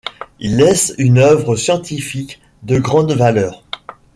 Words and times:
Il 0.39 0.57
laisse 0.57 0.95
une 0.97 1.19
œuvre 1.19 1.55
scientifique 1.55 2.41
de 2.63 2.79
grande 2.79 3.11
valeur. 3.11 3.63